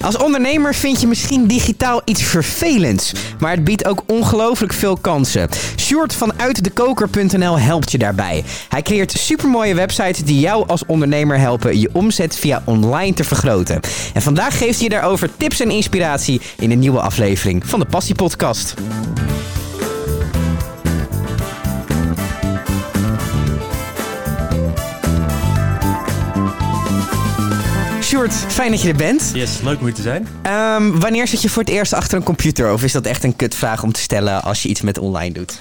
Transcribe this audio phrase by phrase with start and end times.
[0.00, 5.48] Als ondernemer vind je misschien digitaal iets vervelends, maar het biedt ook ongelooflijk veel kansen.
[5.76, 8.44] Sjoerd van uitdekoker.nl helpt je daarbij.
[8.68, 13.80] Hij creëert supermooie websites die jou als ondernemer helpen je omzet via online te vergroten.
[14.14, 18.14] En vandaag geeft hij daarover tips en inspiratie in een nieuwe aflevering van de Passie
[18.14, 18.74] Podcast.
[28.18, 29.30] Sjoerd, fijn dat je er bent.
[29.34, 30.28] Yes, leuk om hier te zijn.
[30.42, 32.72] Ehm, wanneer zit je voor het eerst achter een computer?
[32.72, 35.60] Of is dat echt een kutvraag om te stellen als je iets met online doet?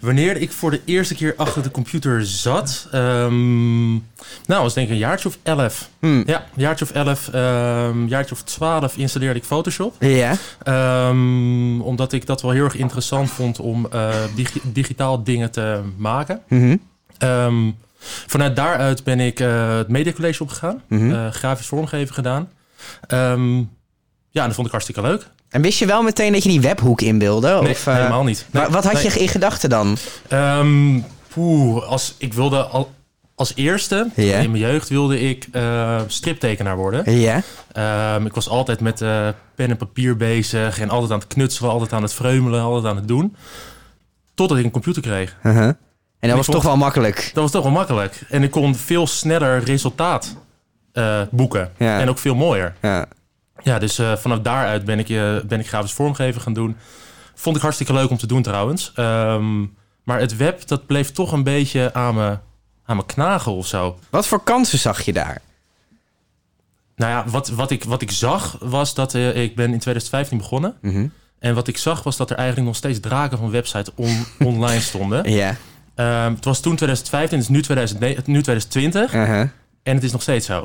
[0.00, 3.92] Wanneer ik voor de eerste keer achter de computer zat, um,
[4.46, 5.88] nou, was denk ik een jaartje of elf.
[5.98, 6.22] Hmm.
[6.26, 9.94] Ja, een jaartje of elf, um, jaartje of twaalf installeerde ik Photoshop.
[9.98, 10.36] Ja.
[11.08, 15.80] Um, omdat ik dat wel heel erg interessant vond om uh, digi digitaal dingen te
[15.96, 16.40] maken.
[16.48, 16.76] Mhm.
[18.26, 21.10] Vanuit daaruit ben ik uh, het Media College opgegaan, Mhm.
[21.10, 22.48] uh, grafisch vormgeven gedaan.
[24.30, 25.26] ja, dat vond ik hartstikke leuk.
[25.48, 27.58] En wist je wel meteen dat je die webhoek inbeelde?
[27.62, 28.46] Nee, of, uh, helemaal niet.
[28.50, 29.02] Nee, maar wat had nee.
[29.02, 29.96] je in gedachten dan?
[30.32, 32.92] Um, poeh, als, ik wilde al,
[33.34, 37.18] als eerste, in mijn jeugd, wilde ik uh, striptekenaar worden.
[37.18, 37.42] Ja.
[38.16, 41.70] Um, ik was altijd met uh, pen en papier bezig en altijd aan het knutselen,
[41.70, 43.36] altijd aan het vreumelen, altijd aan het doen.
[44.34, 45.36] Totdat ik een computer kreeg.
[45.42, 45.70] Uh -huh.
[46.22, 47.30] En dat was toch wel makkelijk.
[47.34, 48.20] Dat was toch wel makkelijk.
[48.28, 50.36] En ik kon veel sneller resultaat
[50.92, 51.72] uh, boeken.
[51.78, 52.00] Ja.
[52.00, 52.74] En ook veel mooier.
[52.82, 53.06] Ja.
[53.62, 56.76] Ja, dus uh, vanaf daaruit ben ik, uh, ben ik grafisch vormgeven gaan doen.
[57.34, 58.92] Vond ik hartstikke leuk om te doen trouwens.
[58.96, 62.38] Um, maar het web, dat bleef toch een beetje aan me,
[62.84, 63.98] aan me knagen of zo.
[64.10, 65.40] Wat voor kansen zag je daar?
[66.96, 70.38] Nou ja, wat, wat, ik, wat ik zag was dat uh, ik ben in 2015
[70.38, 70.76] begonnen.
[70.80, 71.12] Mm -hmm.
[71.38, 74.80] En wat ik zag was dat er eigenlijk nog steeds draken van websites on, online
[74.80, 75.30] stonden.
[75.30, 75.56] Ja.
[75.96, 79.14] Um, het was toen 2015, het is nu, 2009, nu 2020.
[79.14, 79.48] Uh -huh.
[79.82, 80.64] En het is nog steeds zo.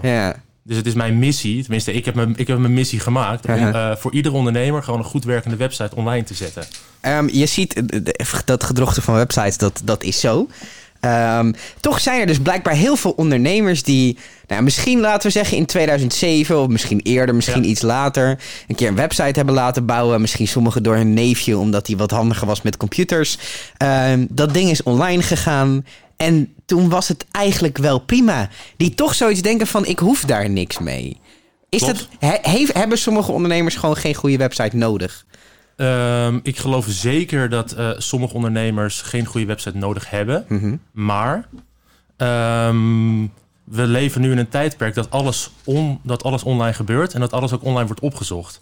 [0.64, 3.54] Dus het is mijn missie, tenminste, ik heb mijn, ik heb mijn missie gemaakt om
[3.54, 3.76] Uh-huh.
[3.76, 6.64] uh, voor iedere ondernemer gewoon een goed werkende website online te zetten.
[7.02, 7.82] Um, je ziet
[8.46, 10.48] dat gedrochten van websites, dat, dat is zo.
[11.02, 15.58] Um, toch zijn er dus blijkbaar heel veel ondernemers die, nou, misschien laten we zeggen
[15.58, 17.70] in 2007 of misschien eerder, misschien ja.
[17.70, 20.22] iets later, een keer een website hebben laten bouwen.
[20.22, 23.38] Misschien sommigen door hun neefje, omdat hij wat handiger was met computers.
[24.12, 25.86] Um, dat ding is online gegaan.
[26.18, 28.50] En toen was het eigenlijk wel prima.
[28.78, 31.18] Die toch zoiets denken van, ik hoef daar niks mee.
[31.70, 35.26] Is dat, he, hebben sommige ondernemers gewoon geen goede website nodig?
[35.78, 40.46] Um, ik geloof zeker dat uh, sommige ondernemers geen goede website nodig hebben.
[40.48, 40.80] Mm -hmm.
[40.92, 41.48] Maar
[42.18, 43.34] um,
[43.64, 47.34] we leven nu in een tijdperk dat alles, on, dat alles online gebeurt en dat
[47.34, 48.60] alles ook online wordt opgezocht.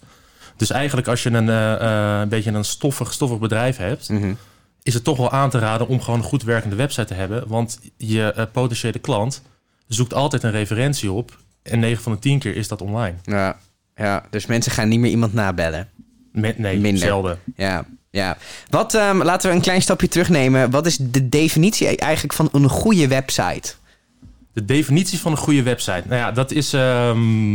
[0.56, 4.20] Dus eigenlijk als je een, uh, uh, een beetje een stoffig, stoffig bedrijf hebt, mm
[4.20, 4.36] -hmm.
[4.82, 7.48] is het toch wel aan te raden om gewoon een goed werkende website te hebben.
[7.48, 9.42] Want je potentiële klant
[9.86, 11.38] zoekt altijd een referentie op.
[11.62, 13.16] En 9 van de 10 keer is dat online.
[13.22, 13.56] Ja,
[13.94, 15.88] ja dus mensen gaan niet meer iemand nabellen.
[16.36, 17.02] Met, nee, Minder.
[17.02, 17.38] zelden.
[17.56, 18.36] Ja, ja.
[18.70, 20.70] Wat, um, laten we een klein stapje terugnemen.
[20.70, 23.72] Wat is de definitie eigenlijk van een goede website?
[24.52, 26.02] De definitie van een goede website?
[26.06, 27.52] Nou ja, dat is um,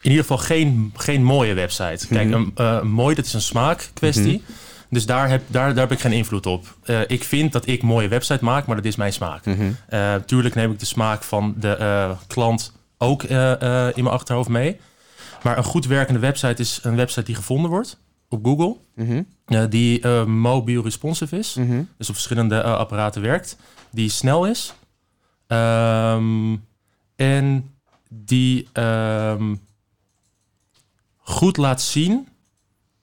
[0.00, 2.06] in ieder geval geen, geen mooie website.
[2.08, 2.34] Kijk, Mhm.
[2.34, 4.42] een, uh, mooi, dat is een smaakkwestie.
[4.90, 6.76] Dus daar heb, daar, daar heb ik geen invloed op.
[6.84, 9.44] Uh, ik vind dat ik mooie website maak, maar dat is mijn smaak.
[9.44, 9.70] Mhm.
[9.90, 14.76] Uh, tuurlijk neem ik de smaak van de klant ook in mijn achterhoofd mee.
[15.42, 18.76] Maar een goed werkende website is een website die gevonden wordt op Google.
[18.94, 19.22] Mhm.
[19.68, 21.54] die mobile responsive is.
[21.54, 21.82] Mhm.
[21.96, 23.56] Dus op verschillende apparaten werkt.
[23.90, 24.74] Die snel is.
[25.46, 26.64] Um,
[27.16, 27.74] en
[28.08, 29.60] die um,
[31.16, 32.28] goed laat zien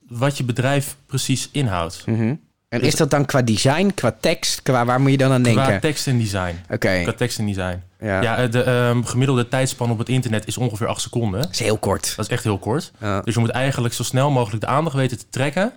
[0.08, 2.06] wat je bedrijf precies inhoudt.
[2.06, 2.36] Mhm.
[2.70, 5.64] En is dat dan qua design, qua tekst, qua waar moet je dan aan denken?
[5.64, 6.56] Qua tekst en design.
[6.64, 6.74] Oké.
[6.74, 7.04] Okay.
[7.04, 7.82] Qua tekst en design.
[8.00, 11.42] Ja, ja de um, gemiddelde tijdspan op het internet is ongeveer 8 seconden.
[11.42, 12.14] Dat is heel kort.
[12.16, 12.92] Dat is echt heel kort.
[13.00, 13.22] Ja.
[13.22, 15.74] Dus je moet eigenlijk zo snel mogelijk de aandacht weten te trekken.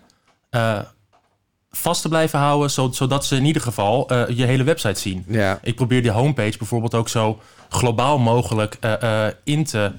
[0.51, 0.79] Uh,
[1.71, 5.25] vast te blijven houden, zodat ze in ieder geval uh, je hele website zien.
[5.29, 5.59] Ja.
[5.63, 9.93] Ik probeer die homepage bijvoorbeeld ook zo globaal mogelijk uh, in, te,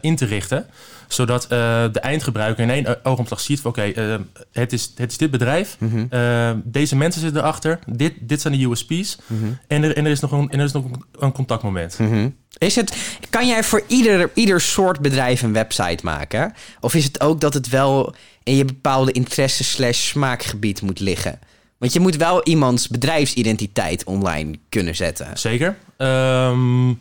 [0.00, 0.66] in te richten
[1.12, 1.48] zodat uh,
[1.92, 3.70] de eindgebruiker in één oogopslag ziet van...
[3.70, 4.16] oké, okay, uh,
[4.52, 5.94] het, is, het is dit bedrijf, Mhm.
[5.94, 6.18] mm -hmm.
[6.20, 7.78] uh, deze mensen zitten erachter...
[7.86, 8.90] dit, dit zijn de USP's
[9.26, 9.40] Mhm.
[9.40, 9.58] mm -hmm.
[9.66, 10.84] en, er, en, er is nog een, en er is nog
[11.18, 11.98] een contactmoment.
[11.98, 12.36] Mm -hmm.
[12.58, 12.96] Is het,
[13.30, 16.54] kan jij voor ieder, ieder soort bedrijf een website maken?
[16.80, 21.38] Of is het ook dat het wel in je bepaalde interesse slash smaakgebied moet liggen?
[21.78, 25.26] Want je moet wel iemands bedrijfsidentiteit online kunnen zetten.
[25.34, 25.76] Zeker.
[25.98, 26.98] Um,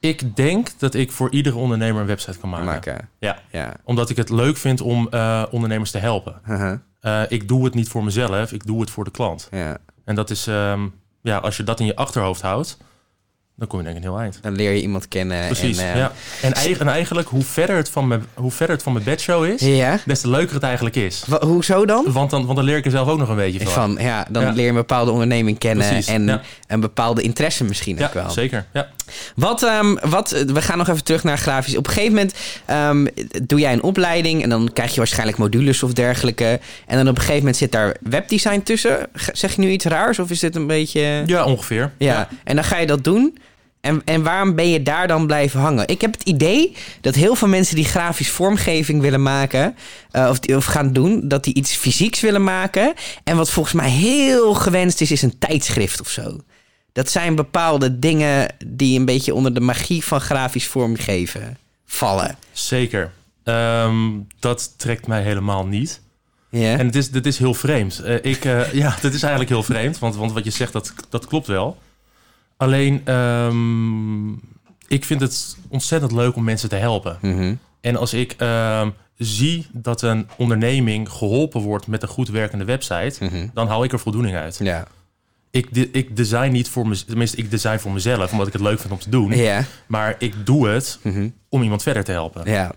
[0.00, 2.66] ik denk dat ik voor iedere ondernemer een website kan maken.
[2.66, 3.08] maken.
[3.18, 3.38] Ja.
[3.50, 3.74] ja.
[3.84, 6.40] Omdat ik het leuk vind om uh, ondernemers te helpen.
[6.48, 6.74] Uh -huh.
[7.02, 9.48] uh, ik doe het niet voor mezelf, ik doe het voor de klant.
[9.50, 9.76] Ja.
[10.04, 12.76] En dat is, um, ja, als je dat in je achterhoofd houdt,
[13.56, 14.38] dan kom je denk ik een heel eind.
[14.42, 15.46] Dan leer je iemand kennen.
[15.46, 16.12] Precies, en, eh, ja.
[16.42, 19.44] En, eigen- en eigenlijk, hoe verder het van mijn, hoe verder het van mijn bedshow
[19.44, 19.98] is, ja.
[20.06, 21.24] des te leuker het eigenlijk is.
[21.40, 22.12] Hoezo dan?
[22.12, 23.72] Want dan, want dan leer ik er zelf ook nog een beetje van.
[23.72, 24.50] Van, ja, dan Ja.
[24.50, 28.30] leer je een bepaalde onderneming kennen Precies, en een bepaalde interesse misschien ook Ja, wel.
[28.30, 28.66] zeker.
[28.72, 28.88] Ja.
[29.36, 31.76] Wat, ehm, wat, we gaan nog even terug naar grafisch.
[31.76, 32.34] Op een gegeven moment
[32.64, 33.06] ehm,
[33.42, 36.60] doe jij een opleiding en dan krijg je waarschijnlijk modules of dergelijke.
[36.86, 39.08] En dan op een gegeven moment zit daar webdesign tussen.
[39.32, 41.22] Zeg je nu iets raars of is dit een beetje...
[41.26, 41.92] ja, ongeveer.
[41.98, 43.38] Ja, en dan ga je dat doen.
[43.80, 45.88] En, en waarom ben je daar dan blijven hangen?
[45.88, 49.76] Ik heb het idee dat heel veel mensen die grafisch vormgeving willen maken,
[50.10, 52.94] eh, of, of gaan doen, dat die iets fysieks willen maken.
[53.24, 56.36] En wat volgens mij heel gewenst is, is een tijdschrift of zo.
[56.92, 62.36] Dat zijn bepaalde dingen die een beetje onder de magie van grafisch vormgeven vallen.
[62.52, 63.12] Zeker.
[63.44, 64.08] Ehm,
[64.38, 66.00] dat trekt mij helemaal niet.
[66.48, 66.76] Ja?
[66.78, 67.98] En het is, dit is heel vreemd.
[67.98, 70.92] Eh, ik, eh, ja, dit is eigenlijk heel vreemd, want, want wat je zegt, dat,
[71.08, 71.78] dat klopt wel.
[72.56, 74.32] Alleen, ehm,
[74.88, 77.18] ik vind het ontzettend leuk om mensen te helpen.
[77.20, 77.54] Mhm.
[77.80, 83.24] En als ik ehm, zie dat een onderneming geholpen wordt met een goed werkende website,
[83.24, 83.46] Mhm.
[83.54, 84.58] dan hou ik er voldoening uit.
[84.62, 84.86] Ja.
[85.50, 88.62] Ik, de- ik design niet voor mezelf, tenminste, ik design voor mezelf, omdat ik het
[88.62, 89.36] leuk vind om te doen.
[89.36, 89.64] Ja.
[89.86, 91.28] Maar ik doe het Mhm.
[91.48, 92.50] om iemand verder te helpen.
[92.50, 92.72] Ja.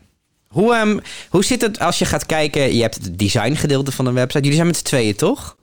[0.47, 0.99] Hoe, ehm,
[1.29, 2.75] hoe zit het als je gaat kijken?
[2.75, 4.39] Je hebt het designgedeelte van een website.
[4.39, 5.55] Jullie zijn met z'n tweeën, toch?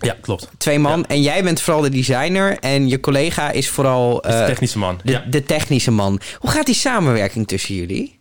[0.00, 0.48] Ja, klopt.
[0.58, 1.06] Twee man.
[1.06, 2.58] En jij bent vooral de designer.
[2.58, 5.00] En je collega is vooral is de eh, technische man.
[5.04, 5.24] de, ja.
[5.30, 6.20] de technische man.
[6.38, 8.18] Hoe gaat die samenwerking tussen jullie?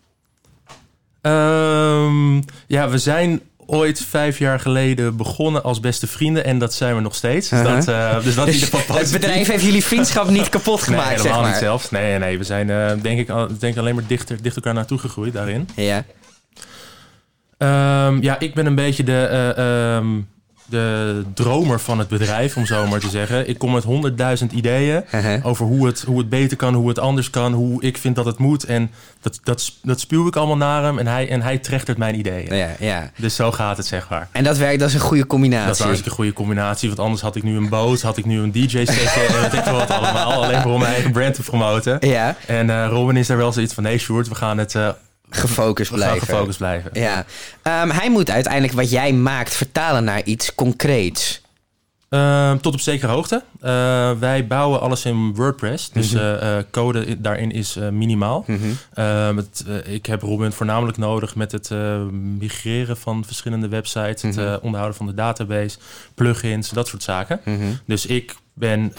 [1.22, 2.36] Ehm,
[2.68, 6.46] ja, we zijn ooit vijf jaar geleden begonnen als beste vrienden.
[6.46, 7.50] En dat zijn we nog steeds.
[7.50, 7.76] Dus Uh-huh.
[7.76, 10.76] dat, eh, dus dat is in ieder geval het bedrijf heeft jullie vriendschap niet kapot
[10.76, 11.50] Nee, gemaakt, helemaal zeg maar.
[11.52, 11.90] niet zelfs.
[11.90, 15.34] Nee, nee, we zijn eh, denk ik denk alleen maar dichter, dichter elkaar naartoe gegroeid
[15.34, 15.70] daarin.
[15.76, 16.04] Ja.
[17.58, 19.26] Ehm, ja, ik ben een beetje de,
[19.56, 20.08] eh, ehm,
[20.70, 23.50] de dromer van het bedrijf, om zo maar te zeggen.
[23.50, 25.46] Ik kom met honderdduizend ideeën Uh-huh.
[25.46, 28.26] over hoe het, hoe het beter kan, hoe het anders kan, hoe ik vind dat
[28.26, 28.64] het moet.
[28.64, 32.20] En dat, dat, dat spuw ik allemaal naar hem en hij, en hij trechtert mijn
[32.20, 32.56] ideeën.
[32.56, 33.12] Ja, ja.
[33.18, 34.28] Dus zo gaat het, zeg maar.
[34.32, 35.86] En dat werkt, dat is een goede combinatie.
[35.86, 38.40] Dat is een goede combinatie, want anders had ik nu een boot, had ik nu
[38.40, 40.44] een en weet ik wat allemaal.
[40.44, 41.98] Alleen voor om mijn eigen brand te promoten.
[42.00, 44.90] Ja, En eh, Robin is daar wel zoiets van, nee Sjoerd, we gaan het eh,
[45.30, 46.20] gefocust blijven.
[46.28, 46.92] gefocust blijven.
[46.94, 47.26] Ja.
[47.62, 51.42] Ehm, hij moet uiteindelijk wat jij maakt vertalen naar iets concreets.
[52.10, 53.44] Ehm, tot op zekere hoogte.
[53.62, 55.90] Eh, wij bouwen alles in WordPress.
[55.92, 56.24] Dus Mhm.
[56.24, 58.46] eh, eh, code daarin is minimaal.
[58.94, 61.70] Ehm, het, ik heb Robin voornamelijk nodig met het
[62.12, 64.22] migreren van verschillende websites.
[64.22, 64.58] Het Mhm.
[64.62, 65.78] onderhouden van de database,
[66.16, 67.40] plugins, dat soort zaken.
[67.46, 67.60] Mhm.
[67.86, 68.94] Dus ik ben...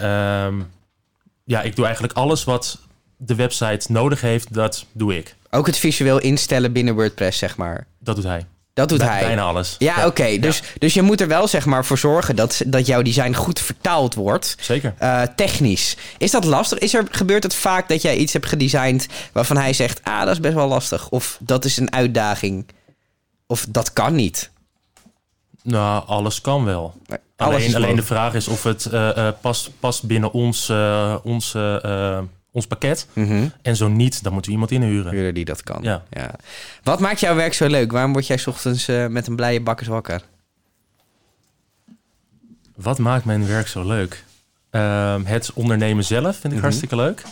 [1.44, 2.78] ja, ik doe eigenlijk alles wat
[3.22, 5.36] de website nodig heeft, dat doe ik.
[5.50, 7.86] Ook het visueel instellen binnen WordPress, zeg maar.
[7.98, 8.46] Dat doet hij.
[8.74, 9.20] Dat doet Bij- hij.
[9.20, 9.76] Bijna alles.
[9.78, 10.38] Ja, oké.
[10.38, 10.64] Dus, ja.
[10.78, 14.14] dus je moet er wel zeg maar voor zorgen dat, dat jouw design goed vertaald
[14.14, 14.56] wordt.
[14.60, 14.94] Zeker.
[14.98, 15.96] eh, technisch.
[16.18, 16.78] Is dat lastig?
[16.78, 20.32] Is er, gebeurt het vaak dat jij iets hebt gedesigned waarvan hij zegt: Ah, dat
[20.32, 21.08] is best wel lastig.
[21.08, 22.66] Of dat is een uitdaging.
[23.46, 24.50] Of dat kan niet.
[25.62, 26.94] Nou, alles kan wel.
[27.06, 32.18] Maar Alleen, alleen de vraag is of het eh, eh, past, past binnen ons, eh,
[32.52, 33.06] ons, pakket.
[33.12, 33.48] Mhm.
[33.62, 35.12] En zo niet, dan moeten we iemand inhuren.
[35.12, 35.82] Huurder die dat kan.
[35.82, 36.02] Ja.
[36.82, 37.92] Wat maakt jouw werk zo leuk?
[37.92, 40.22] Waarom word jij 's ochtends eh, met een blije bakkers wakker?
[42.76, 44.24] Wat maakt mijn werk zo leuk?
[44.70, 46.60] Ehm, het ondernemen zelf vind ik Mhm.
[46.60, 47.22] hartstikke leuk.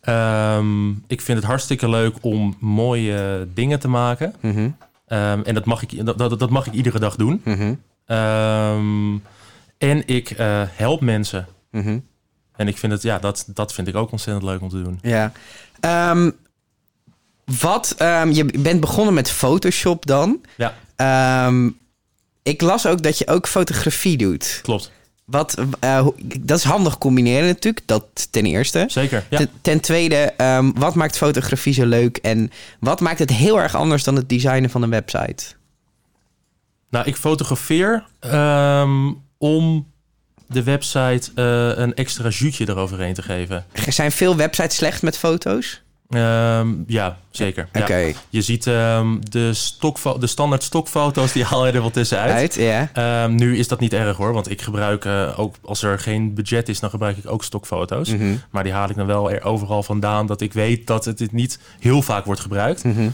[0.00, 4.34] Ehm, ik vind het hartstikke leuk om mooie dingen te maken.
[4.40, 4.68] Mhm.
[5.06, 7.42] Ehm, en dat mag, ik, dat, dat, dat mag ik iedere dag doen.
[9.78, 11.46] En ik eh, help mensen.
[12.60, 14.98] En ik vind het, ja, dat, dat vind ik ook ontzettend leuk om te doen.
[15.02, 15.32] Ja.
[15.80, 16.30] Ehm,
[17.60, 20.40] wat, ehm, je bent begonnen met Photoshop dan.
[20.56, 21.70] Ja, Ehm,
[22.42, 24.58] ik las ook dat je ook fotografie doet.
[24.62, 24.90] klopt.
[25.24, 26.06] Wat, eh,
[26.40, 28.84] dat is handig combineren natuurlijk, dat ten eerste.
[28.88, 29.24] Zeker.
[29.30, 29.36] Ja.
[29.38, 30.32] Ten, ten tweede,
[30.74, 32.50] wat maakt fotografie zo leuk en
[32.80, 35.44] wat maakt het heel erg anders dan het designen van een website?
[36.90, 38.04] Nou, ik fotografeer
[39.38, 39.86] om
[40.52, 43.64] de website eh, een extra juutje eroverheen te geven.
[43.88, 45.82] Zijn veel websites slecht met foto's?
[46.10, 47.68] Ehm, ja, zeker.
[47.72, 48.12] Ja.
[48.28, 49.70] Je ziet ehm, de,
[50.18, 52.30] de standaard stokfoto's, die haal je er wel tussenuit.
[52.32, 52.90] uit, ja.
[52.92, 56.34] Ehm, nu is dat niet erg hoor, want ik gebruik eh, ook als er geen
[56.34, 58.08] budget is, dan gebruik ik ook stokfoto's.
[58.08, 61.32] Mhm, Maar die haal ik dan wel er overal vandaan dat ik weet dat het
[61.32, 62.84] niet heel vaak wordt gebruikt.
[62.84, 63.08] mhm.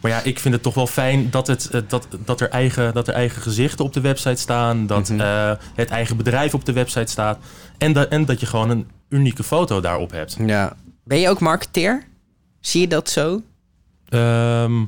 [0.00, 2.94] Maar ja, ik vind het toch wel fijn dat, het, eh, dat, dat, er, eigen,
[2.94, 4.86] dat er eigen gezichten op de website staan.
[4.86, 5.20] Dat Mhm.
[5.20, 7.38] eh, het eigen bedrijf op de website staat.
[7.78, 10.36] En, dat en dat je gewoon een unieke foto daarop hebt.
[10.46, 10.76] Ja.
[11.04, 12.06] Ben je ook marketeer?
[12.60, 13.42] Zie je dat zo?
[14.08, 14.84] Ehm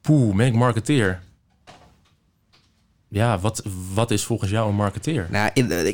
[0.00, 1.20] poeh, ben ik marketeer?
[3.10, 3.62] Ja, wat,
[3.94, 5.26] wat is volgens jou een marketeer?
[5.30, 5.50] Nou,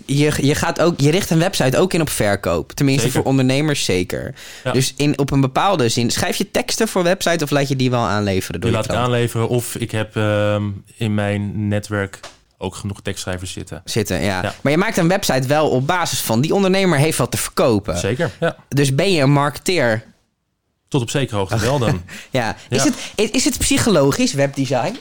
[0.07, 2.73] je, je, gaat ook, je richt een website ook in op verkoop.
[2.73, 3.21] Tenminste, Zeker.
[3.21, 4.35] voor ondernemers zeker.
[4.65, 4.73] Ja.
[4.73, 6.11] Dus in, op een bepaalde zin.
[6.11, 8.85] Schrijf je teksten voor website of laat je die wel aanleveren door Die je laat
[8.85, 9.07] ik klant?
[9.07, 10.65] aanleveren of ik heb ehm,
[10.97, 12.21] in mijn netwerk
[12.59, 13.83] ook genoeg tekstschrijvers zitten.
[13.85, 14.43] Zitten, ja.
[14.43, 14.55] Ja.
[14.61, 17.99] Maar je maakt een website wel op basis van die ondernemer heeft wat te verkopen.
[17.99, 18.57] Zeker, ja.
[18.69, 20.05] Dus ben je een marketeer?
[20.89, 22.03] Tot op zekere hoogte wel dan.
[22.31, 22.57] Ja.
[22.69, 22.85] Is.
[22.85, 24.97] Het, is, is het psychologisch, webdesign?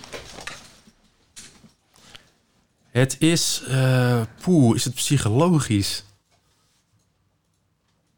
[2.94, 6.06] Het is, eh poeh, is het psychologisch?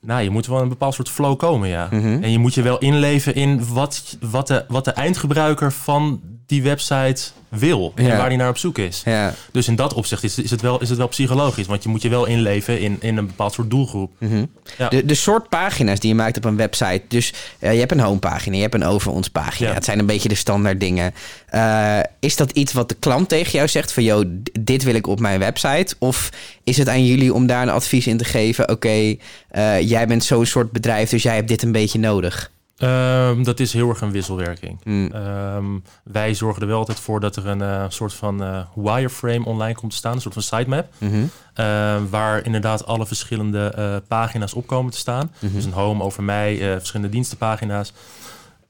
[0.01, 1.87] Nou, je moet wel in een bepaald soort flow komen, ja.
[1.91, 2.23] Mhm.
[2.23, 6.63] En je moet je wel inleven in wat, wat, de, wat de eindgebruiker van die
[6.63, 7.93] website wil.
[7.95, 8.11] Ja.
[8.11, 9.01] En waar die naar op zoek is.
[9.05, 9.33] Ja.
[9.51, 11.65] Dus in dat opzicht is, is, het wel, is het wel psychologisch.
[11.65, 14.11] Want je moet je wel inleven in, in een bepaald soort doelgroep.
[14.17, 14.45] Mhm.
[14.77, 14.89] Ja.
[14.89, 17.01] De, de soort pagina's die je maakt op een website.
[17.07, 19.69] Dus je hebt een homepagina, je hebt een over ons pagina.
[19.69, 19.75] Ja.
[19.75, 21.13] Het zijn een beetje de standaard dingen.
[21.45, 24.03] Eh, is dat iets wat de klant tegen jou zegt van...
[24.03, 24.25] joh,
[24.59, 25.95] dit wil ik op mijn website?
[25.99, 26.29] Of
[26.63, 28.69] is het aan jullie om daar een advies in te geven?
[28.69, 29.15] Oké,
[29.49, 32.51] eh, jij bent zo'n soort bedrijf, dus jij hebt dit een beetje nodig.
[32.77, 34.79] Ehm, dat is heel erg een wisselwerking.
[34.83, 35.11] Mm.
[35.11, 35.65] Ehm,
[36.03, 39.75] wij zorgen er wel altijd voor dat er een eh, soort van eh, wireframe online
[39.75, 40.13] komt te staan.
[40.13, 40.87] Een soort van sitemap.
[40.97, 41.23] Mhm.
[41.53, 45.31] eh, waar inderdaad alle verschillende eh, pagina's op komen te staan.
[45.39, 45.53] Mhm.
[45.53, 47.93] Dus een home over mij, verschillende dienstenpagina's.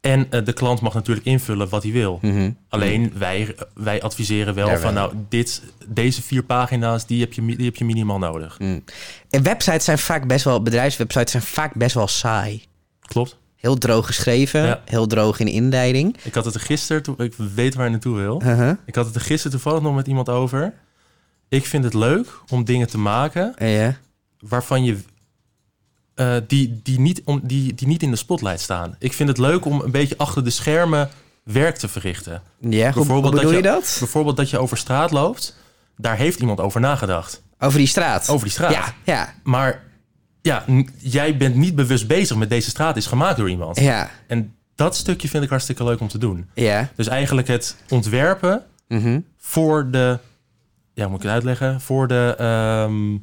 [0.02, 2.20] En de klant mag natuurlijk invullen wat hij wil.
[2.22, 2.52] Mhm.
[2.70, 7.46] Alleen wij, wij adviseren wel Ja, van nou, dit, deze vier pagina's, die heb, je,
[7.46, 8.60] die heb je minimaal nodig.
[8.60, 8.84] Mm.
[9.30, 10.62] En websites zijn vaak best wel...
[10.62, 12.64] bedrijfswebsites zijn vaak best wel saai.
[13.02, 13.38] Klopt.
[13.66, 14.82] Heel droog geschreven, Ja.
[14.86, 16.16] heel droog in de inleiding.
[16.24, 18.42] Ik had het er gisteren, ik weet waar je naartoe wil.
[18.46, 18.72] Uh-huh.
[18.86, 20.74] Ik had het er gisteren toevallig nog met iemand over.
[21.50, 23.96] Ik vind het leuk om dingen te maken Ja.
[24.40, 24.98] waarvan je.
[26.16, 28.96] eh, die, die, niet om, die, die niet in de spotlight staan.
[29.00, 31.10] Ik vind het leuk om een beetje achter de schermen
[31.44, 32.42] werk te verrichten.
[32.60, 33.96] Ja, hoe, hoe Bijvoorbeeld bedoel dat je je- dat?
[34.00, 35.56] Bijvoorbeeld dat je over straat loopt.
[35.98, 37.42] Daar heeft iemand over nagedacht.
[37.60, 38.30] Over die straat.
[38.30, 38.72] Over die straat.
[38.74, 39.84] Ja, ja, Maar
[40.46, 40.64] ja,
[40.98, 43.80] jij bent niet bewust bezig met deze straat is gemaakt door iemand.
[43.80, 46.50] ja, En dat stukje vind ik hartstikke leuk om te doen.
[46.54, 46.90] ja.
[46.96, 49.20] Dus eigenlijk het ontwerpen Mhm.
[49.38, 50.20] voor de,
[50.94, 51.82] ja, moet ik het uitleggen?
[51.82, 53.18] Voor de, ehm,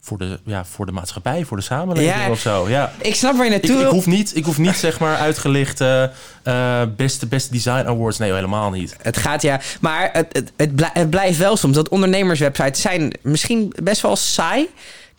[0.00, 2.30] voor de, ja, voor de maatschappij, voor de samenleving Ja.
[2.30, 2.68] of zo.
[2.68, 2.92] Ja.
[2.98, 3.92] Ik snap waar je Ik, naartoe ik, wil.
[3.92, 8.18] hoef niet, ik hoef niet zeg maar uitgelicht eh, beste, beste design awards.
[8.18, 8.96] Nee, helemaal niet.
[9.02, 14.00] Het gaat ja, maar het, het, het blijft wel soms dat ondernemerswebsites zijn misschien best
[14.02, 14.68] wel saai.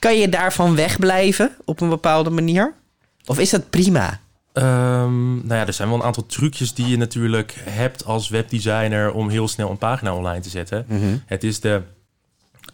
[0.01, 2.73] Kan je daarvan wegblijven op een bepaalde manier?
[3.25, 4.19] Of is dat prima?
[4.53, 9.11] Ehm, nou ja, er zijn wel een aantal trucjes die je natuurlijk hebt als webdesigner
[9.11, 10.85] om heel snel een pagina online te zetten.
[11.25, 11.81] Het is de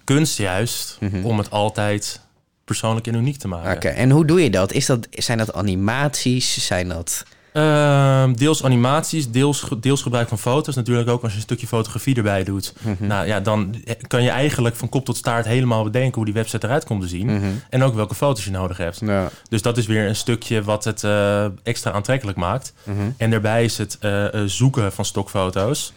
[0.03, 2.21] kunst juist om het altijd
[2.65, 3.75] persoonlijk en uniek te maken.
[3.75, 4.71] Oké, en hoe doe je dat?
[4.71, 5.07] Is dat?
[5.11, 6.65] Zijn dat animaties?
[6.65, 7.23] Zijn dat...
[7.57, 10.75] Ehm, deels animaties, deels, deels gebruik van foto's.
[10.75, 12.73] Natuurlijk ook als je een stukje fotografie erbij doet.
[12.97, 13.75] Nou ja, dan
[14.07, 17.07] kan je eigenlijk van kop tot staart helemaal bedenken hoe die website eruit komt te
[17.07, 17.41] zien.
[17.69, 18.99] En ook welke foto's je nodig hebt.
[18.99, 19.29] Ja.
[19.49, 22.73] Dus dat is weer een stukje wat het eh, extra aantrekkelijk maakt.
[23.17, 25.93] En daarbij is het eh, eh, zoeken van stokfoto's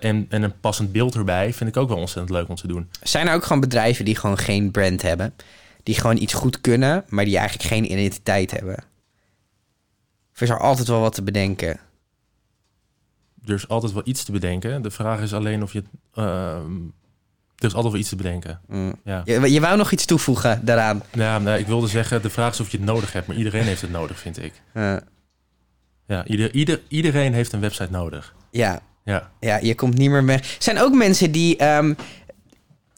[0.00, 2.88] en, en een passend beeld erbij vind ik ook wel ontzettend leuk om te doen.
[3.02, 5.34] Zijn er ook gewoon bedrijven die gewoon geen brand hebben?
[5.82, 8.84] Die gewoon iets goed kunnen, maar die eigenlijk geen identiteit hebben?
[10.36, 11.78] Of is er altijd wel wat te bedenken?
[13.44, 14.82] Er is altijd wel iets te bedenken.
[14.82, 15.82] De vraag is alleen of je...
[16.14, 16.72] ehm,
[17.56, 18.60] er is altijd wel iets te bedenken.
[18.68, 18.94] Mm.
[19.04, 19.22] Ja.
[19.24, 21.02] Je, je wou nog iets toevoegen daaraan?
[21.12, 23.26] Ja, nou, ik wilde zeggen, de vraag is of je het nodig hebt.
[23.26, 24.52] Maar iedereen heeft het nodig, vind ik.
[26.06, 28.34] Ja, ieder, ieder, iedereen heeft een website nodig.
[28.50, 30.40] ja, Ja, Ja, je komt niet meer weg.
[30.40, 31.56] Er zijn ook mensen die.
[31.56, 31.94] ehm,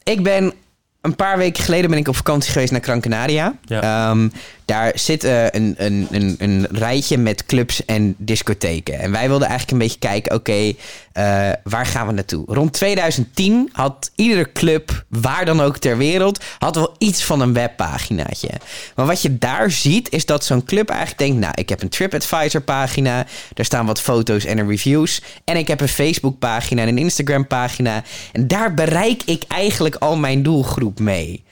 [0.03, 0.53] ik ben.
[1.01, 3.57] Een paar weken geleden ben ik op vakantie geweest naar Gran Canaria.
[3.61, 3.81] Ja.
[4.11, 4.29] Ehm,
[4.69, 8.99] daar zit eh, een, een, een, een rijtje met clubs en discotheken.
[8.99, 10.73] En wij wilden eigenlijk een beetje kijken, oké,
[11.11, 12.43] eh, waar gaan we naartoe?
[12.47, 17.53] Rond 2010 had iedere club, waar dan ook ter wereld, had wel iets van een
[17.53, 18.49] webpaginaatje.
[18.95, 21.89] Maar wat je daar ziet, is dat zo'n club eigenlijk denkt, nou, ik heb een
[21.89, 25.21] TripAdvisor pagina, daar staan wat foto's en reviews.
[25.43, 28.03] En ik heb een Facebook pagina en een Instagram pagina.
[28.31, 31.43] En daar bereik ik eigenlijk al mijn doelgroep mee.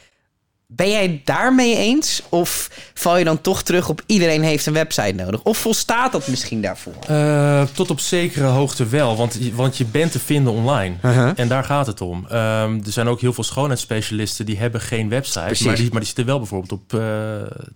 [0.70, 2.22] Ben jij daarmee eens?
[2.30, 5.44] Of val je dan toch terug op iedereen heeft een website nodig?
[5.44, 6.94] Of volstaat dat misschien daarvoor?
[7.08, 10.96] Eh, tot op zekere hoogte wel, want, je- want je bent te vinden online.
[11.04, 11.32] Uh-huh.
[11.36, 12.26] En daar gaat het om.
[12.30, 16.06] Ehm, er zijn ook heel veel schoonheidsspecialisten die hebben geen website, maar die, maar die
[16.08, 17.02] zitten wel bijvoorbeeld op eh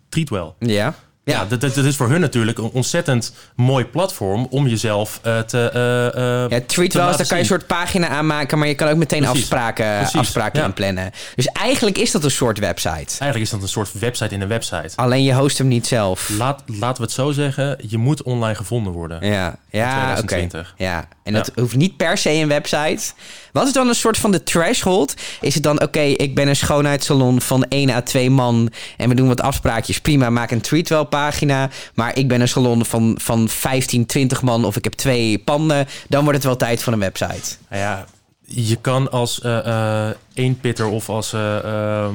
[0.10, 0.54] Treatwell.
[0.60, 0.94] Ja.
[1.32, 5.70] Ja, dat, dat, is voor hun natuurlijk een ontzettend mooi platform om jezelf eh, te.
[5.74, 8.68] eh, Ja, te tweet wel eens, laten dan kan je een soort pagina aanmaken, maar
[8.68, 9.40] je kan ook meteen Precies.
[9.42, 10.66] afspraken, Precies, afspraken ja.
[10.66, 11.12] inplannen.
[11.36, 12.90] Dus eigenlijk is dat een soort website.
[13.20, 14.90] Eigenlijk is dat een soort website in een website.
[14.96, 16.30] Alleen je host hem niet zelf.
[16.38, 19.26] Laat, laten we het zo zeggen, je moet online gevonden worden.
[19.28, 20.26] Ja, ja oké.
[20.26, 20.74] 2020.
[20.78, 23.14] Ja, en dat hoeft niet per se een website.
[23.52, 25.14] Wat is dan een soort van de threshold?
[25.42, 28.72] Is het dan, oké, ik ben een schoonheidssalon van 1 à 2 man...
[28.98, 31.70] en we doen wat afspraakjes, prima, maak een tweetwell pagina...
[31.94, 35.88] maar ik ben een salon van, van 15, 20 man of ik heb twee panden...
[36.08, 37.56] dan wordt het wel tijd voor een website.
[37.70, 38.06] Nou ja,
[38.46, 42.10] je kan als eh eh eenpitter of als eh, eh,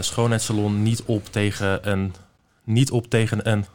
[0.00, 2.14] schoonheidssalon niet op tegen een,
[2.64, 3.66] niet op tegen een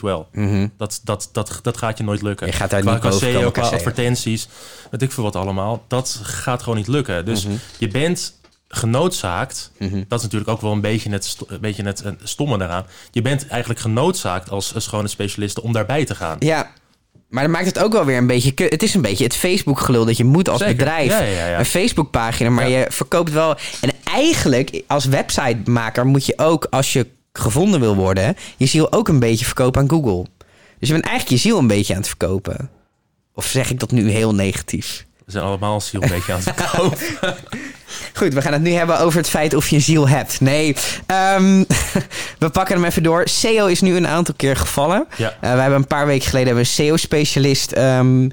[0.00, 0.24] well.
[0.32, 0.68] Mhm.
[0.76, 2.46] Dat, dat, dat, dat gaat je nooit lukken.
[2.46, 4.48] Je gaat daar qua, niet qua boven SEO, komen qua advertenties,
[4.90, 5.84] weet ik veel wat allemaal.
[5.88, 7.24] Dat gaat gewoon niet lukken.
[7.24, 7.54] Dus Mhm.
[7.78, 8.34] je bent
[8.68, 10.02] genoodzaakt, Mhm.
[10.08, 12.86] dat is natuurlijk ook wel een beetje het, een beetje het stomme daaraan.
[13.10, 16.36] Je bent eigenlijk genoodzaakt als een schone specialist om daarbij te gaan.
[16.38, 16.70] Ja,
[17.28, 18.52] maar dan maakt het ook wel weer een beetje...
[18.56, 20.76] Het is een beetje het Facebook-gelul dat je moet als Zeker.
[20.76, 21.10] bedrijf.
[21.10, 21.58] Ja, ja, ja.
[21.58, 23.56] Een Facebook-pagina, maar je verkoopt wel...
[23.80, 27.06] En eigenlijk, als websitemaker moet je ook, als je
[27.38, 28.36] gevonden wil worden...
[28.56, 30.26] je ziel ook een beetje verkopen aan Google.
[30.78, 32.70] Dus je bent eigenlijk je ziel een beetje aan het verkopen.
[33.34, 35.06] Of zeg ik dat nu heel negatief?
[35.24, 36.98] We zijn allemaal ziel een beetje aan het verkopen.
[38.14, 40.40] Goed, we gaan het nu hebben over het feit of je een ziel hebt.
[40.40, 40.76] Nee,
[41.06, 41.64] ehm,
[42.38, 43.28] we pakken hem even door.
[43.28, 45.06] SEO is nu een aantal keer gevallen.
[45.16, 45.34] Ja.
[45.40, 48.28] Eh, we hebben een paar weken geleden hebben een SEO-specialist ehm,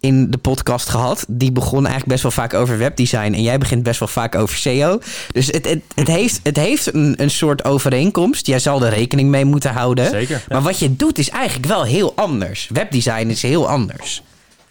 [0.00, 1.24] in de podcast gehad.
[1.28, 3.32] Die begon eigenlijk best wel vaak over webdesign.
[3.32, 4.98] En jij begint best wel vaak over SEO.
[5.32, 8.46] Dus het, het, het heeft, het heeft een, een soort overeenkomst.
[8.46, 10.10] Jij zal er rekening mee moeten houden.
[10.10, 10.36] Zeker.
[10.36, 10.54] ja.
[10.54, 12.68] Maar wat je doet is eigenlijk wel heel anders.
[12.72, 14.22] Webdesign is heel anders.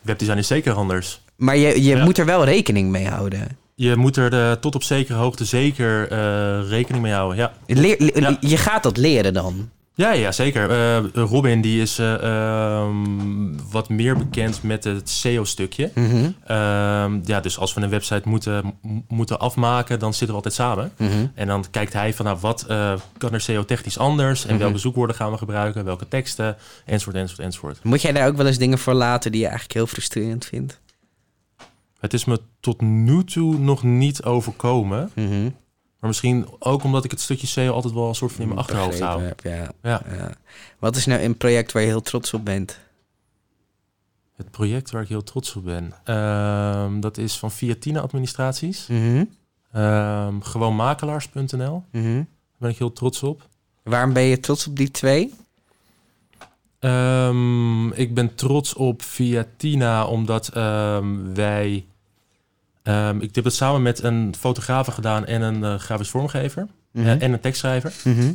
[0.01, 1.21] Webdesign is zeker anders.
[1.35, 2.03] Maar je, je Ja.
[2.03, 3.47] moet er wel rekening mee houden.
[3.75, 7.37] Je moet er eh, tot op zekere hoogte zeker eh, rekening mee houden.
[7.37, 8.37] Ja, Leer, le- Ja.
[8.39, 9.69] Je gaat dat leren dan.
[9.97, 10.69] Ja, ja zeker.
[10.69, 15.91] Eh, Robin die is eh, ehm, wat meer bekend met het SEO-stukje.
[15.95, 18.73] Mhm, Ehm, ja, dus als we een website moeten,
[19.07, 20.91] moeten afmaken, dan zitten we altijd samen.
[20.97, 21.25] mhm.
[21.35, 24.45] En dan kijkt hij van nou, wat eh, kan er SEO-technisch anders?
[24.45, 24.59] En Mhm.
[24.63, 25.85] welke zoekwoorden gaan we gebruiken?
[25.85, 26.57] Welke teksten?
[26.85, 27.83] Enzovoort, enzovoort, enzovoort.
[27.83, 30.79] Moet jij daar ook wel eens dingen voor laten die je eigenlijk heel frustrerend vindt?
[31.99, 35.11] Het is me tot nu toe nog niet overkomen.
[35.99, 38.59] Maar misschien ook omdat ik het stukje SEO altijd wel een soort van in mijn
[38.59, 39.21] achterhoofd hou.
[39.23, 40.01] Heb, Ja, Ja.
[40.15, 40.31] ja.
[40.79, 42.79] Wat is nou een project waar je heel trots op bent?
[44.35, 48.87] Het project waar ik heel trots op ben, ehm, dat is van Viatina Administraties.
[48.87, 49.23] Mhm,
[49.71, 51.83] Ehm gewoonmakelaars.nl.
[51.91, 52.13] mhm.
[52.13, 52.25] Daar
[52.57, 53.47] ben ik heel trots op.
[53.83, 55.33] Waarom ben je trots op die twee?
[56.79, 60.47] Ehm, ik ben trots op Viatina omdat
[61.33, 61.85] wij...
[62.87, 66.67] ehm, ik heb het samen met een fotograaf gedaan en een eh, grafisch vormgever.
[66.91, 67.05] Mhm.
[67.07, 67.93] eh, en een tekstschrijver.
[68.03, 68.31] Mhm,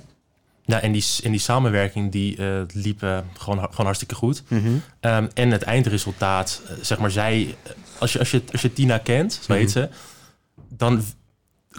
[0.65, 2.99] Ja, en, die, en die samenwerking die eh, liep
[3.39, 4.43] gewoon, gewoon hartstikke goed.
[4.49, 4.69] mhm.
[5.01, 7.55] Ehm, en het eindresultaat, zeg maar, zij,
[7.99, 9.73] als je, als je, als je Tina kent, zo heet Mhm.
[9.73, 9.89] ze,
[10.69, 11.03] dan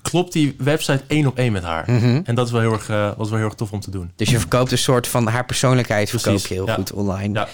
[0.01, 1.91] klopt die website één op één met haar.
[1.91, 2.21] Mhm.
[2.23, 4.12] En dat is wel heel erg, was wel heel erg tof om te doen.
[4.15, 6.73] Dus je verkoopt een soort van haar persoonlijkheid verkoop Precies, je heel ja.
[6.73, 7.33] goed online.
[7.39, 7.47] Ja.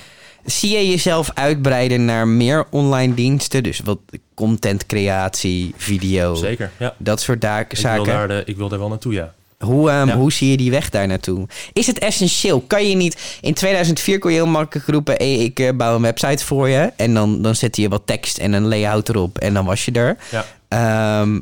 [0.45, 3.63] Zie je jezelf uitbreiden naar meer online diensten?
[3.63, 3.99] Dus wat
[4.33, 6.93] content creatie, video, Zeker, ja.
[6.97, 8.05] dat soort da- Ik wil, zaken.
[8.05, 9.33] daar de, ik wil daar wel naartoe, ja.
[9.59, 10.15] Hoe, ehm, Ja.
[10.15, 11.47] hoe zie je die weg daar naartoe?
[11.73, 12.61] Is het essentieel?
[12.61, 13.37] Kan je niet...
[13.41, 15.13] In 2004 kon je heel makkelijk roepen...
[15.17, 16.91] Hey, ik eh, bouw een website voor je.
[16.95, 19.37] En dan, dan zette je wat tekst en een layout erop.
[19.37, 20.17] En dan was je er.
[20.31, 20.45] Ja.
[20.67, 21.39] Ehm,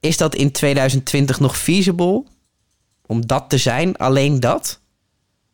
[0.00, 2.24] is dat in 2020 nog feasible?
[3.06, 3.96] Om dat te zijn?
[3.96, 4.80] Alleen dat?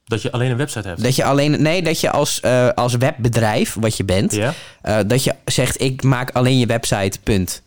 [0.04, 1.02] Dat je alleen een website hebt.
[1.02, 1.62] Dat je alleen...
[1.62, 4.38] Nee, dat je als, eh, als webbedrijf, wat je bent...
[4.82, 7.62] Eh, dat je zegt, ik maak alleen je website, punt.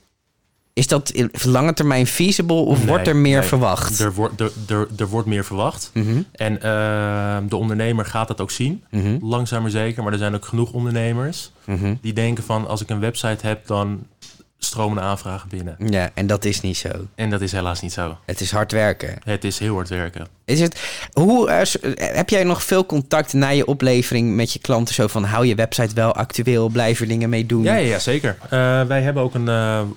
[0.73, 3.47] Is dat in lange termijn feasible of Nee, wordt er meer nee.
[3.47, 3.99] verwacht?
[3.99, 5.91] Er, wordt er, er, er wordt meer verwacht.
[5.93, 8.83] Mhm, En ehm, de ondernemer gaat dat ook zien.
[8.89, 10.03] mhm, Langzaam maar zeker.
[10.03, 11.95] Maar er zijn ook genoeg ondernemers mhm.
[12.01, 12.67] die denken van...
[12.67, 14.03] als ik een website heb, dan
[14.59, 15.75] stromen aanvragen binnen.
[15.89, 16.89] Ja, en dat is niet zo.
[17.15, 18.17] En dat is helaas niet zo.
[18.25, 19.17] Het is hard werken.
[19.23, 20.27] Het is heel hard werken.
[20.45, 20.81] Is het,
[21.13, 24.93] hoe, eh, eh, heb jij nog veel contact na je oplevering met je klanten?
[24.95, 26.69] Zo van, hou je website wel actueel?
[26.69, 27.63] Blijf er dingen mee doen?
[27.63, 28.37] Ja, ja, zeker.
[28.43, 28.49] Eh,
[28.83, 29.49] wij hebben ook een,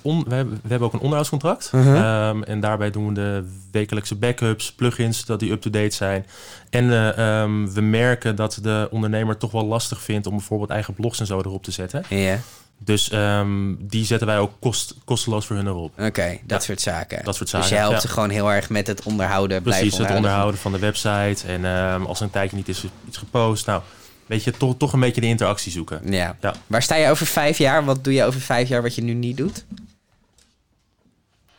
[0.02, 1.72] on- we hebben, we hebben ook een onderhoudscontract.
[1.72, 1.94] Mhm.
[1.94, 6.26] Ehm, en daarbij doen we de wekelijkse backups, plugins, dat die up-to-date zijn.
[6.70, 10.94] En eh, ehm, we merken dat de ondernemer toch wel lastig vindt om bijvoorbeeld eigen
[10.94, 12.04] blogs en zo erop te zetten.
[12.08, 12.38] Ja,
[12.84, 15.92] Dus ehm, die zetten wij ook kost, kosteloos voor hun erop.
[16.00, 16.58] oké, dat Ja.
[16.58, 17.24] soort zaken.
[17.24, 18.00] Dat soort Dus je zaken, helpt ja.
[18.00, 19.62] ze gewoon heel erg met het onderhouden.
[19.62, 21.46] Precies, het onderhouden van de website.
[21.46, 23.66] En ehm, als er een tijdje niet is iets gepost.
[23.66, 23.82] Nou,
[24.26, 26.00] weet je, toch, toch een beetje de interactie zoeken.
[26.12, 26.36] Ja.
[26.40, 26.54] Ja.
[26.66, 27.84] Waar sta je over vijf jaar?
[27.84, 29.64] Wat doe je over vijf jaar wat je nu niet doet?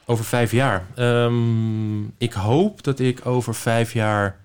[0.06, 0.86] Over vijf jaar.
[0.96, 4.40] Ehm, ik hoop dat ik over vijf jaar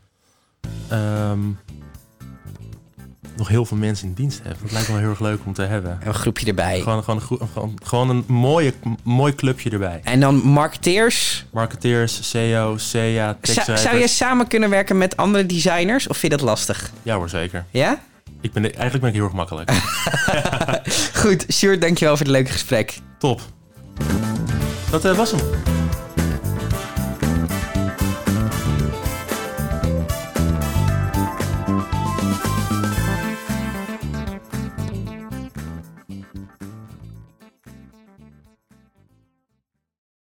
[3.36, 4.56] nog heel veel mensen in dienst heb.
[4.62, 5.98] Dat lijkt me wel heel erg leuk om te hebben.
[6.04, 6.80] Een groepje erbij.
[6.80, 8.72] Gewoon, gewoon, een, gewoon, gewoon een mooie,
[9.02, 10.00] mooi clubje erbij.
[10.04, 11.44] En dan marketeers.
[11.52, 16.06] Marketeers, SEO, SEA, Zou, zou je samen kunnen werken met andere designers?
[16.06, 16.90] Of vind je dat lastig?
[17.02, 17.64] Ja hoor, zeker.
[17.70, 17.98] Ja?
[18.40, 19.70] Ik ben, eigenlijk ben ik heel erg makkelijk.
[21.22, 22.98] Goed, Sjoerd, dankjewel voor het leuke gesprek.
[23.18, 23.40] Top.
[24.90, 25.75] Dat eh, was hem.